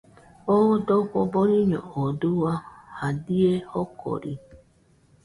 [0.53, 2.53] Oo dojo boriño oo dua
[2.99, 4.33] jadie jokori